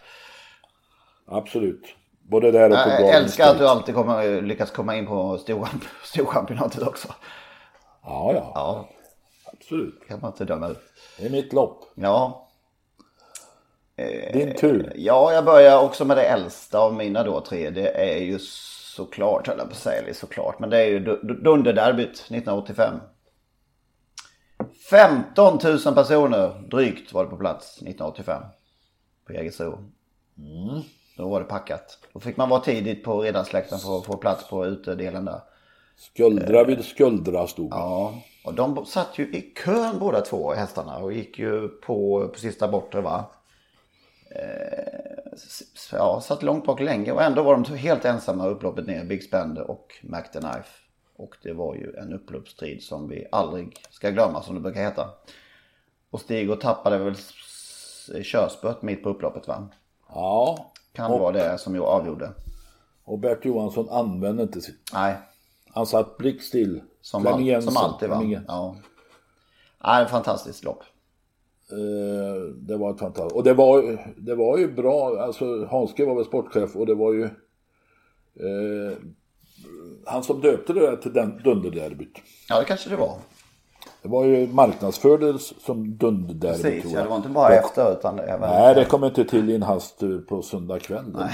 [1.26, 1.82] Absolut.
[2.22, 5.68] Både där och på Jag älskar att du alltid kommer, lyckas komma in på stor-
[6.04, 7.08] storchampionatet också.
[8.02, 8.88] Ja, ja, Ja,
[9.52, 10.08] absolut.
[10.08, 10.78] kan man inte döma ut.
[11.18, 11.84] Det är mitt lopp.
[11.94, 12.47] Ja,
[14.32, 14.92] Din tur.
[14.96, 17.70] ja, jag börjar också med det äldsta av mina då tre.
[17.70, 18.38] Det är ju
[18.96, 22.94] såklart, höll jag på att säga, eller såklart, men det är ju Du- Dunderderbyt 1985.
[24.90, 28.42] 15 000 personer drygt var det på plats 1985
[29.26, 29.78] på Jägersro.
[31.16, 31.98] Då var det packat.
[32.12, 35.40] Då fick man vara tidigt på Riddarsläkten för att få plats på utedelen där.
[35.96, 37.68] Skuldra vid skuldra stod.
[37.72, 42.38] Ja, och de satt ju i kön båda två hästarna och gick ju på, på
[42.38, 43.24] sista bortre va.
[44.31, 45.33] Eh,
[45.93, 49.71] ja, satt långt bak länge och ändå var de helt ensamma upploppet ner, Big Spender
[49.71, 50.69] och Mac the Knife.
[51.17, 55.11] Och det var ju en upploppsstrid som vi aldrig ska glömma som det brukar heta.
[56.11, 57.14] Och Stig och tappade väl
[58.23, 59.69] körspöet mitt på upploppet va?
[60.09, 60.71] Ja.
[60.93, 62.31] Kan Och- vara det som jag avgjorde.
[63.05, 64.91] Och Bert Johansson använde inte sitt.
[64.93, 65.17] Nej,
[65.71, 66.83] Han satt blickstill.
[67.01, 68.23] som, all, som alltid va?
[68.23, 68.45] Jensen.
[68.49, 68.77] Ja.
[69.85, 70.83] Nej, fantastiskt lopp.
[71.72, 73.37] Eh, det var ett fantastiskt.
[73.37, 75.20] Och det var, det var ju bra.
[75.20, 77.24] Alltså Hanske var väl sportchef och det var ju
[78.35, 78.96] eh,
[80.07, 82.18] han som döpte det där till den dunderderbyt.
[82.48, 83.18] Ja, det kanske det var.
[84.02, 86.62] Det var ju marknadsfördes som dunderderbyt.
[86.62, 87.07] Precis, tror ja, jag.
[87.07, 88.40] det var inte bara efter utan även...
[88.40, 91.16] Nej, det kom inte till i en hast eh, på söndag kväll.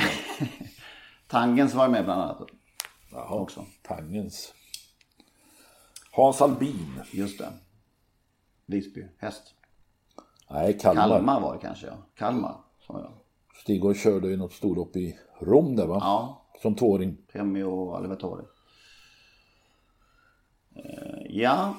[1.29, 2.43] Tangens var med bland annat.
[3.13, 3.65] Jaha, också.
[3.83, 4.55] Tangens.
[6.13, 7.01] Hans Albin.
[7.13, 7.49] Just det.
[8.67, 9.55] Visby, häst.
[10.51, 11.09] Nej, Kalmar.
[11.09, 11.93] Kalmar var det kanske ja.
[12.15, 13.13] Kalmar, sa jag.
[13.63, 15.99] Stig körde ju något storlopp i Rom där va?
[16.01, 17.17] Ja, Som tvååring.
[17.33, 18.45] Premio Alvetori.
[20.77, 21.75] Eh, ja.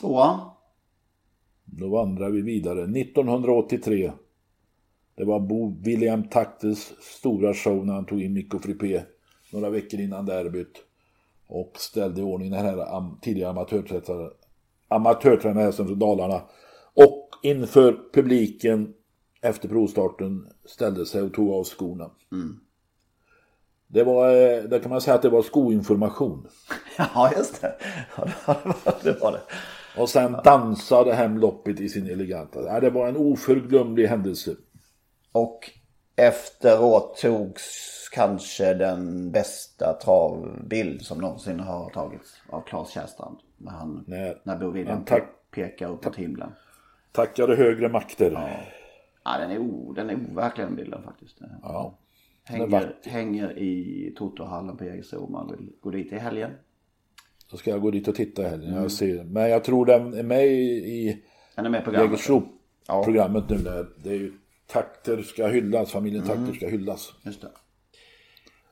[0.00, 0.40] Tvåa.
[1.64, 2.82] Då vandrar vi vidare.
[2.82, 4.12] 1983.
[5.14, 9.02] Det var Bo William Taktes stora show när han tog in Mikko Frippé
[9.52, 10.82] några veckor innan derbyt.
[11.46, 14.30] Och ställde i ordning den här am- tidigare amatörtränaren
[14.88, 16.40] amatörtränarhästen från Dalarna.
[17.42, 18.94] Inför publiken
[19.42, 22.10] efter provstarten ställde sig och tog av skorna.
[23.88, 26.46] Det var, eh, där kan man säga att det var skoinformation.
[26.98, 27.74] Ja, just det.
[28.16, 28.56] Ja,
[29.02, 29.40] det var det.
[30.00, 32.80] Och sen dansade hem loppet i sin eleganta.
[32.80, 34.56] Det var en oförglömlig händelse.
[35.32, 35.70] Och
[36.16, 37.62] efteråt togs
[38.12, 43.36] kanske den bästa travbild som någonsin har tagits av Claes Kärrstrand.
[43.56, 45.04] När, han, När- när Bo William
[45.50, 46.50] pekar upp mot himlen.
[47.16, 48.58] Tackade högre makter.
[49.24, 51.38] Ja, den är, o, den är overklig den bilden faktiskt.
[51.62, 51.98] Ja.
[52.44, 56.50] Hänger, hänger i Totohallen på Jägersro om man vill gå dit i helgen.
[57.50, 58.54] Så ska jag gå dit och titta här.
[58.54, 58.74] Mm.
[58.74, 59.24] Jag ser.
[59.24, 61.22] Men jag tror den är med i, i
[61.54, 62.10] Den är med på programmet.
[62.10, 63.56] Jägersro-programmet nu.
[63.56, 63.86] Där.
[64.02, 64.32] Det är ju
[64.66, 65.90] takter ska hyllas.
[65.90, 66.36] Familjen Mm.
[66.36, 67.12] takter ska hyllas.
[67.22, 67.48] Just det.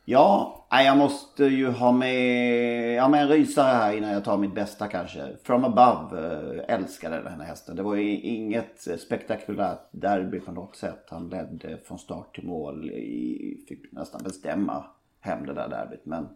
[0.07, 4.55] Ja, jag måste ju ha med, ja, med en rysare här innan jag tar mitt
[4.55, 5.37] bästa kanske.
[5.43, 6.19] From above
[6.57, 7.77] äh, älskade den här hästen.
[7.77, 11.07] Det var ju inget spektakulärt derby på något sätt.
[11.11, 12.91] Han ledde från start till mål.
[12.91, 14.85] I, fick nästan bestämma
[15.21, 16.07] hem det där derbyt.
[16.07, 16.29] Men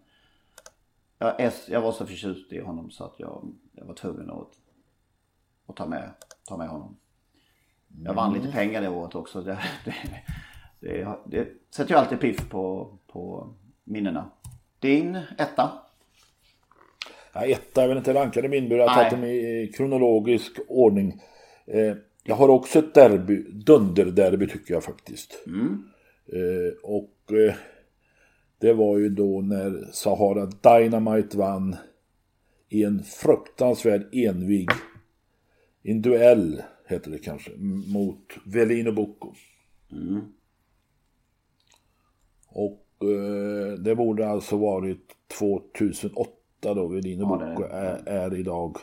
[1.19, 4.53] jag, jag var så förtjust i honom så att jag, jag var tvungen att,
[5.67, 6.11] att ta, med,
[6.49, 6.97] ta med honom.
[8.05, 9.41] Jag vann lite pengar det året också.
[9.43, 9.95] Det, det,
[10.81, 14.31] det, det sätter ju alltid piff på, på minnena.
[14.81, 15.73] Din etta?
[17.33, 18.79] Ja, etta är väl inte rankad i min bur.
[18.79, 21.21] Jag har tagit dem i kronologisk ordning.
[21.67, 23.43] Eh, jag har också ett derby.
[23.53, 25.45] Dunderderby tycker jag faktiskt.
[26.33, 27.55] Eh, och eh,
[28.61, 31.77] det var ju då när Sahara Dynamite vann
[32.69, 34.69] i en fruktansvärd envig,
[35.83, 37.51] en duell heter det kanske,
[37.87, 39.33] mot Velino Bocco.
[42.49, 46.31] Och eh, det borde alltså varit 2008
[46.61, 48.77] då Velino Ja, det är är, är idag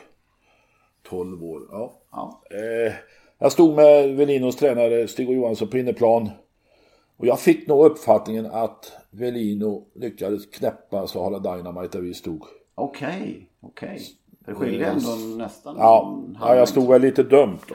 [1.08, 1.62] 12 år.
[1.70, 1.92] Ja.
[2.12, 2.42] Ja.
[2.50, 2.92] Eh,
[3.38, 6.30] jag stod med Velinos tränare Stig Johansson på inneplan.
[7.16, 12.42] Och jag fick nog uppfattningen att Velino lyckades knäppa Sahara Dynamite där vi stod.
[12.74, 14.00] Okej, okej.
[14.46, 17.74] Det skiljer ändå nästan Ja, ja jag stod väl lite dumt då.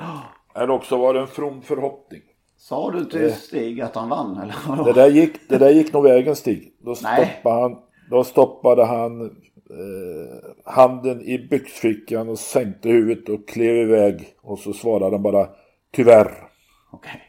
[0.62, 2.22] Eller också var det en from förhoppning.
[2.62, 4.84] Sa du till Stig att han vann eller vadå?
[4.84, 6.74] Det där gick, det där gick nog vägen Stig.
[6.80, 7.26] Då Nej.
[7.26, 7.78] stoppade han,
[8.10, 9.22] då stoppade han
[9.70, 14.36] eh, handen i byxfickan och sänkte huvudet och klev iväg.
[14.42, 15.48] Och så svarade han bara
[15.92, 16.50] tyvärr.
[16.92, 17.22] Okej.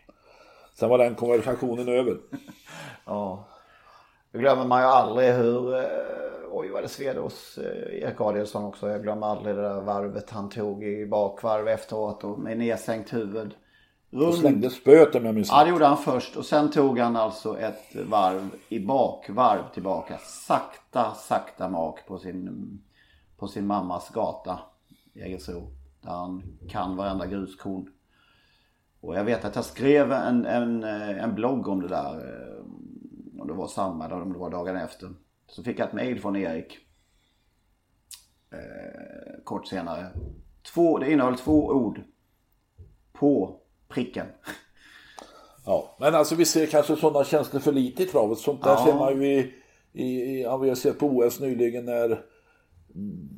[0.74, 2.16] Sen var den konversationen över.
[3.06, 3.48] Ja.
[4.32, 5.84] Det glömmer man ju aldrig hur, eh,
[6.50, 8.88] oj vad det sved hos eh, Erik Adielsson också.
[8.88, 13.54] Jag glömmer aldrig det där varvet han tog i bakvarv efteråt och med nedsänkt huvud.
[14.12, 16.37] Och slängde spöet om jag minns Ja, det gjorde han först.
[16.37, 20.18] Och sen tog han alltså ett varv i bakvarv tillbaka.
[20.18, 22.81] Sakta, sakta mak på sin,
[23.37, 24.59] på sin mammas gata
[25.14, 25.72] i Jägersro.
[26.01, 27.88] Där han kan varenda gruskorn.
[29.01, 32.14] Och jag vet att jag skrev en, en, en blogg om det där.
[32.14, 32.64] eh,
[33.40, 35.11] Om det var samma dag, om det var dagen efter.
[35.46, 36.79] Så fick jag ett mail från Erik.
[38.53, 40.07] Eh, kort senare.
[40.75, 42.01] Två, det innehöll två ord.
[43.12, 43.59] På
[43.94, 44.26] pricken.
[45.64, 48.38] Ja, men alltså vi ser kanske sådana känslor för lite i travet.
[48.38, 48.85] Sånt där Ja.
[48.87, 49.52] ser man ju i,
[49.92, 52.05] i, i vi har sett på OS nyligen när
[52.94, 53.28] mm,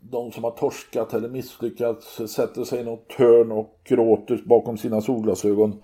[0.00, 5.00] de som har torskat eller misslyckats sätter sig i något hörn och gråter bakom sina
[5.00, 5.82] solglasögon.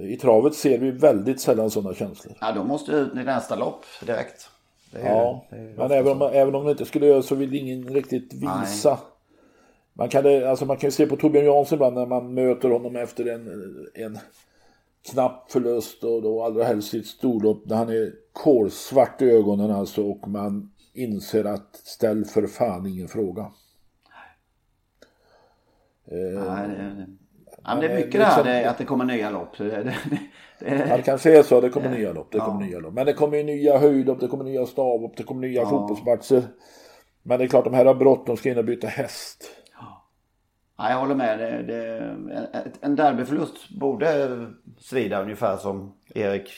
[0.00, 2.34] I travet ser vi väldigt sällan sådana känslor.
[2.40, 4.48] Ja, de måste ut i nästa lopp direkt.
[4.92, 5.44] Är, Ja,
[5.76, 8.98] men även om, även om de inte skulle göra så vill ingen riktigt visa.
[9.98, 12.96] Man kan, alltså man kan ju se på Torbjörn Jansson ibland när man möter honom
[12.96, 13.48] efter en,
[13.94, 14.18] en
[15.12, 19.70] knapp förlust och då allra helst i ett storlopp när han är kolsvart i ögonen
[19.70, 23.52] alltså och man inser att ställ för fan ingen fråga.
[26.04, 27.06] Nej, det,
[27.64, 29.58] ja, men det är mycket liksom- det här att det kommer nya lopp.
[29.58, 29.94] Det,
[30.60, 32.94] det, Ja, kanske är så, det kommer nya lopp, det kommer nya lopp.
[32.94, 36.42] Men det kommer ju nya höjdlopp, det kommer nya stavlopp, det kommer nya fotbollsmatcher.
[37.22, 39.44] Men det är klart, de här har bråttom, ska in och byta häst.
[40.76, 41.38] Ja, jag håller med.
[41.38, 41.98] Det, det,
[42.34, 44.46] en- en derbyförlust borde
[44.78, 46.50] svida ungefär som Erik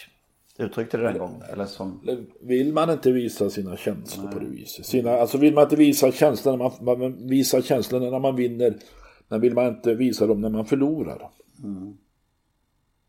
[0.59, 1.43] uttryckte det den gången.
[1.53, 2.01] Eller som,
[2.41, 4.87] Vill man inte visa sina känslor på det viset?
[4.87, 8.75] Sina, alltså vill man inte visa känslorna när man, man visar känslorna när man vinner.
[9.29, 11.19] Men vill man inte visa dem när man förlorar.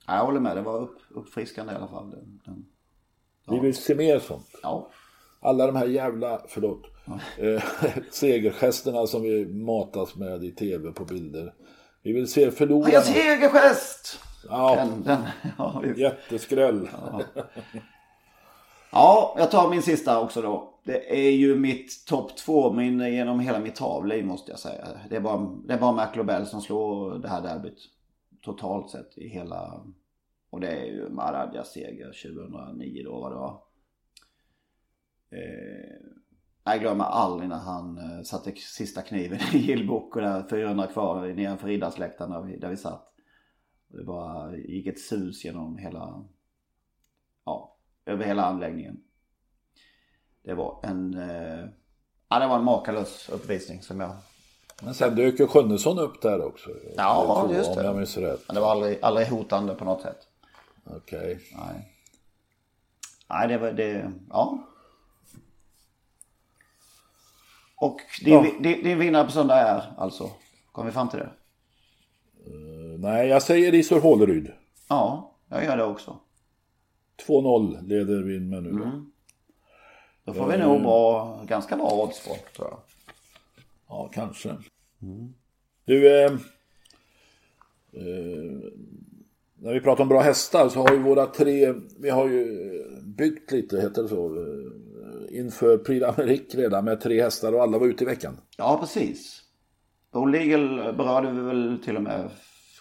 [0.08, 0.58] ja, jag håller med.
[0.58, 2.10] Det var upp, uppfriskande i alla fall.
[2.10, 2.66] Den, den,
[3.50, 4.46] Vi vill se mer sånt.
[4.64, 4.90] ja.
[5.42, 6.82] Alla de här jävla, förlåt,
[7.38, 7.64] eh,
[8.12, 11.54] segergesterna som vi matas med i tv på bilder.
[12.04, 12.94] Vi vill se förlorarna.
[12.94, 14.20] Jag segergest!
[14.50, 15.22] Ja, den,
[15.58, 16.90] ja, jätteskräll.
[18.92, 20.80] Ja, jag tar min sista också då.
[20.84, 24.88] Det är ju mitt topp två min, genom hela mitt travliv måste jag säga.
[25.10, 27.80] Det är bara, det är bara Mac Lobel som slår det här derbyt.
[28.42, 29.86] Totalt sett i hela...
[30.50, 33.62] Och det är ju Maradjas seger 2009 då vad det var.
[35.32, 36.00] Eh,
[36.72, 41.28] jag glömmer aldrig när han eh, satte sista kniven i Gillbok och där 400 kvar
[41.28, 43.06] nedanför riddarsläktaren där vi, där vi satt.
[43.88, 46.26] Det bara gick ett sus genom hela...
[47.46, 48.98] Ja, över hela anläggningen.
[50.44, 51.14] Det var en...
[51.14, 51.66] Eh,
[52.30, 54.12] ja, det var en makalös uppvisning som jag...
[54.82, 56.70] Men sen dök ju Sjunnesson upp där också.
[56.98, 57.80] Ja, tror, just det.
[57.80, 58.44] Om jag minns rätt.
[58.48, 60.28] Men det var aldrig, aldrig hotande på något sätt.
[60.84, 61.40] Okej.
[61.52, 61.96] Nej.
[63.30, 64.12] Nej, det var det...
[64.30, 64.69] Ja.
[67.80, 68.42] Och din, Ja.
[68.60, 70.30] din, din vinnare på söndag är alltså?
[70.72, 71.30] Kom vi fram till det?
[72.98, 74.52] Nej, jag säger Isor Håleryd.
[74.90, 76.20] Ja, jag gör det också.
[77.28, 78.84] 2-0 leder vi med nu då.
[78.84, 79.12] Mm.
[80.24, 82.80] Då får vi nog bra, ganska bra odds på, tror jag.
[83.88, 84.56] Ja, kanske.
[85.86, 86.32] Du, eh,
[87.94, 88.72] eh,
[89.62, 92.70] när vi pratar om bra hästar så har ju våra tre, vi har ju
[93.18, 97.78] byggt lite, heter det så, eh, inför Prix d'Amérique redan med tre hästar och alla
[97.78, 98.38] var ute i veckan.
[98.58, 99.42] Ja, precis.
[100.14, 102.30] Bull Eagle berörde vi väl till och med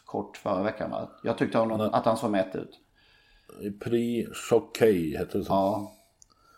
[0.05, 0.91] kort förra veckan.
[0.91, 1.11] Va?
[1.23, 2.81] Jag tyckte honom, att han såg mätt ut.
[3.81, 5.53] Prix Choquet heter det så.
[5.53, 5.93] Ja,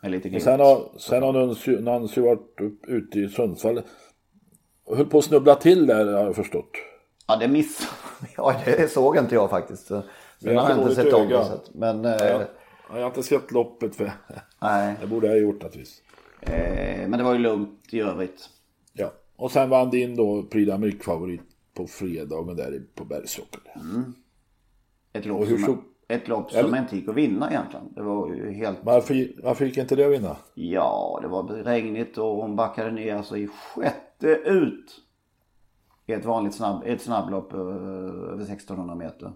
[0.03, 0.45] med lite glimt.
[0.45, 2.57] Sen har, sen har Nancy, Nancy varit
[2.89, 3.83] ute i Sundsvall
[4.85, 6.71] och höll på att snubbla till där har jag förstått.
[7.31, 7.91] Ja, det missade
[8.37, 9.87] Ja, det såg inte jag faktiskt.
[9.87, 10.03] Sen
[10.39, 11.45] Jag har jag inte sett om det.
[11.45, 12.43] så Men, eh, Jag,
[12.91, 14.13] jag har inte sett loppet för
[14.63, 14.95] nej.
[15.01, 16.03] det borde jag ha gjort naturligtvis.
[16.41, 18.49] Eh, men det var ju lugnt i övrigt.
[18.93, 21.41] Ja, och sen vann din då Prix d'Amérique favorit
[21.75, 23.61] på fredagen där på Bergsåker.
[25.13, 27.93] Ett lopp, som, såg- ett lopp som inte gick att vinna egentligen.
[27.95, 28.79] Det var ju helt...
[28.83, 30.37] Varför, varför gick inte det att vinna?
[30.55, 35.01] Ja, det var regnigt och hon backade ner alltså i sjätte ut.
[36.11, 39.33] I ett vanligt snabb, ett snabblopp eh, över 1600 meter.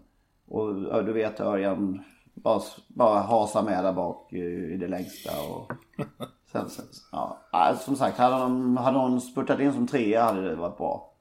[0.48, 5.31] Och ja, du vet Örjan bara, bara hasa med där bak i, det längsta.
[5.51, 5.73] Och
[6.53, 7.38] sen, sen, ja.
[7.53, 11.13] Ja, som sagt, hade hon, hade hon spurtat in som trea hade det varit bra.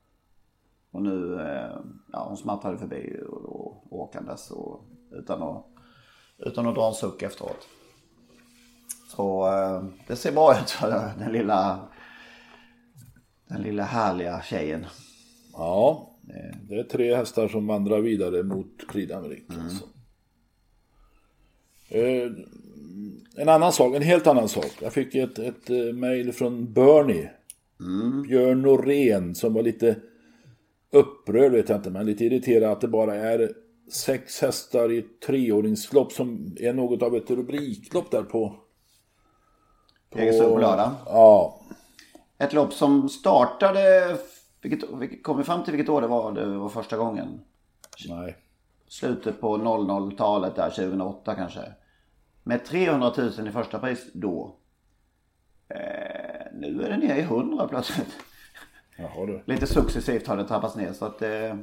[0.91, 1.77] Och nu, eh,
[2.11, 5.65] ja hon smattrade förbi och, och, åkandes och, utan, att,
[6.37, 7.67] utan att dra en suck efteråt.
[9.07, 11.79] Så eh, det ser bra ut för den lilla,
[13.47, 14.85] den lilla härliga tjejen.
[15.53, 16.09] Ja,
[16.69, 19.63] det är tre hästar som vandrar vidare mot Prix d'Amérique.
[19.63, 19.85] Alltså.
[21.89, 22.31] Eh,
[23.35, 24.71] en annan sak, en helt annan sak.
[24.81, 27.29] Jag fick ett, ett uh, mail från Bernie.
[28.27, 29.95] Björn Norén som var lite
[30.91, 33.53] upprörd vet jag inte, men lite irriterad att det bara är
[33.91, 38.55] sex hästar i ett treåringslopp som är något av ett rubriklopp där på...
[40.09, 40.91] på lördag.
[41.05, 41.59] Ja.
[42.37, 44.17] Ett lopp som startade,
[44.63, 47.41] vilket, vilket, kom vi fram till vilket år det var, det var första gången?
[48.09, 48.37] Nej.
[48.87, 51.61] Slutet på 00-talet där, 2008 kanske.
[52.43, 54.55] Med 300 000 i första pris då.
[55.69, 55.77] Eh,
[56.53, 58.15] nu är det nere i 100 plötsligt.
[58.97, 59.43] Jaha, du.
[59.45, 61.55] Lite successivt har det trappats ner så att eh,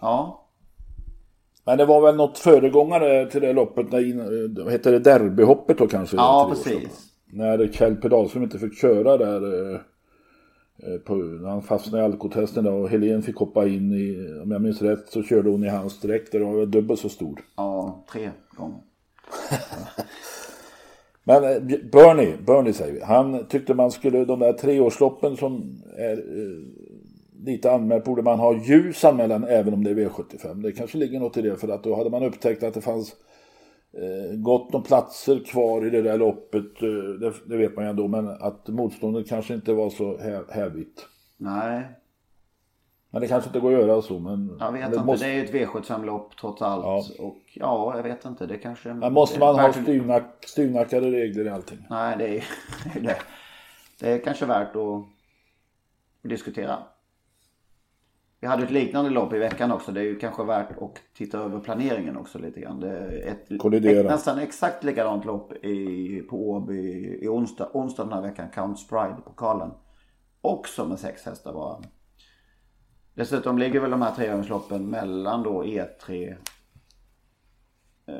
[0.00, 0.48] ja.
[1.64, 5.88] Men det var väl något föregångare till det loppet, när, vad hette det, derbyhoppet då
[5.88, 6.16] kanske?
[6.16, 7.12] Ja, precis.
[7.26, 9.70] När Kjell Pedalström inte fick köra där.
[9.70, 9.80] eh, eh,
[11.04, 14.82] På, när han fastnade i alkotesten och Helen fick hoppa in i, om jag minns
[14.82, 17.40] rätt så körde hon i hans dräkt och var dubbelt så stor.
[17.56, 18.80] Ja, tre gånger.
[21.24, 21.62] Men eh,
[21.92, 26.58] Bernie, Bernie säger vi, han tyckte man skulle, de där treårsloppen som är eh,
[27.44, 30.62] lite anmält, borde man ha ljus anmälan även om det är V75.
[30.62, 33.08] Det kanske ligger något i det för att då hade man upptäckt att det fanns
[33.10, 33.16] eh,
[34.34, 36.82] gott om platser kvar i det där loppet.
[36.82, 36.88] Eh,
[37.20, 41.06] det, det vet man ju ändå, men att motståndet kanske inte var så här, härvitt.
[41.36, 41.88] Nej,
[43.10, 44.56] Men det kanske inte går att göra så, men...
[44.60, 44.98] jag vet men inte.
[44.98, 46.84] det måste, Det är ju ett V75-lopp trots allt.
[46.84, 47.24] Ja.
[47.24, 48.46] Och ja, jag vet inte.
[48.46, 48.94] Det kanske...
[48.94, 51.86] men måste det man ha styrnack, styrnackade regler i allting?
[51.90, 52.44] Nej, det är
[52.84, 52.98] det.
[52.98, 53.18] är det.
[54.00, 55.04] Det är kanske värt att
[56.22, 56.78] diskutera.
[58.42, 59.92] Vi hade ett liknande lopp i veckan också.
[59.92, 62.80] Det är ju kanske värt att titta över planeringen också lite grann.
[62.80, 64.00] Det är ett, Kollidera.
[64.00, 66.78] ett nästan exakt likadant lopp i, på Åby
[67.22, 68.48] i onsdag, onsdag den här veckan.
[68.54, 69.70] Count Pride-pokalen.
[70.40, 71.78] Också med sex hästar bara.
[73.14, 76.36] Dessutom ligger väl de här treåringsloppen mellan då E3
[78.06, 78.14] eh,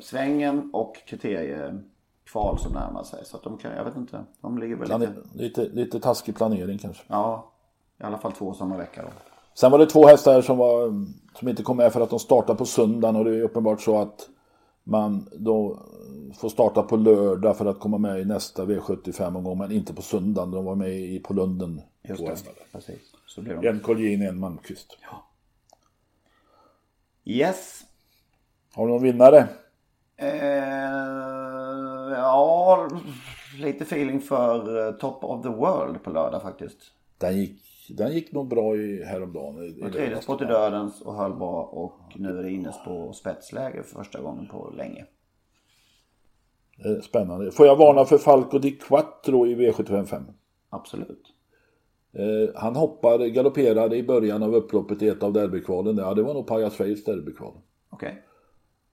[0.00, 3.24] svängen och kriteriekval som närmar sig.
[3.24, 4.24] Så att de kan, jag vet inte.
[4.40, 7.02] De ligger väl lite, Lite, lite taskig planering kanske.
[7.06, 7.52] ja,
[8.00, 9.08] i alla fall två samma vecka då.
[9.58, 11.04] Sen var det två hästar som, var,
[11.38, 13.98] som inte kom med för att de startade på söndagen och det är uppenbart så
[13.98, 14.28] att
[14.84, 15.82] man då
[16.38, 20.50] får starta på lördag för att komma med i nästa V75-omgång men inte på söndagen.
[20.50, 21.82] De var med i på Lunden.
[22.02, 22.36] Just det,
[22.72, 23.00] precis.
[23.26, 23.68] Så blir de.
[23.68, 24.98] En Colgjini, en Malmqvist.
[27.24, 27.80] Yes.
[28.74, 29.48] Har du någon vinnare?
[30.16, 30.28] Eh,
[32.12, 32.88] ja,
[33.58, 36.78] lite feeling för eh, Top of the World på lördag faktiskt.
[37.18, 37.62] Den gick,
[37.94, 39.62] den gick nog bra i häromdagen.
[39.64, 43.12] i- i tredje sport i dödens och höll bra och nu är det inne på
[43.12, 45.04] spetsläge för första gången på länge.
[47.02, 47.50] Spännande.
[47.52, 50.22] Får jag varna för Falco di Quattro i V755?
[50.70, 51.22] Absolut.
[52.12, 55.96] Eh, han hoppade, galopperade i början av upploppet i ett av derbykvalen.
[55.96, 57.52] Ja, det var nog Pajas Freys derbykval.
[57.90, 58.22] Okej.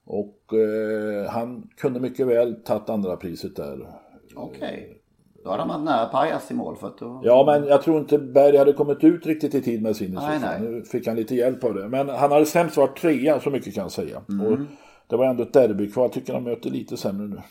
[0.05, 3.87] Och eh, han kunde mycket väl tagit andra priset där.
[4.35, 5.01] Okej.
[5.43, 7.21] Då hade man nära Pajas i mål för att då...
[7.23, 10.39] Ja, men jag tror inte Berg hade kommit ut riktigt i tid med sin Nej,
[10.39, 10.61] nej.
[10.61, 11.89] Nu fick han lite hjälp av det.
[11.89, 14.21] Men han hade sämst varit trea, så mycket kan jag säga.
[14.29, 14.45] Mm.
[14.45, 14.59] Och
[15.07, 16.03] det var ändå ett derbykval.
[16.03, 17.41] Jag tycker han möter lite sämre nu.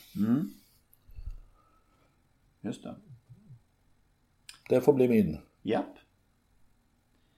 [2.61, 2.95] Just det.
[4.69, 5.39] Det får bli min.
[5.63, 5.95] Japp.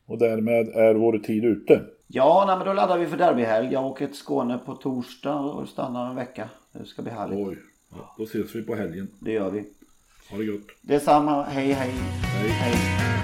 [0.06, 1.82] Och därmed är vår tid ute.
[2.06, 3.72] Ja, nej, men då laddar vi för derbyhelg.
[3.72, 6.50] Jag åker till Skåne på torsdag och stannar en vecka.
[6.72, 7.48] Det ska bli härligt.
[7.48, 7.58] Oj,
[8.18, 9.08] då ses vi på helgen.
[9.20, 9.64] Det gör vi.
[10.30, 10.68] Ha det gott.
[10.80, 11.42] Detsamma.
[11.42, 11.90] Hej, hej.
[12.22, 12.50] Hej.
[12.50, 13.23] hej.